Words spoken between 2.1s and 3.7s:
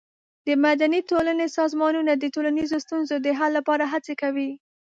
د ټولنیزو ستونزو د حل